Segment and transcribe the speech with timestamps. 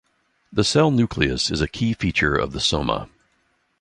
[0.51, 3.07] The cell nucleus is a key feature of the soma.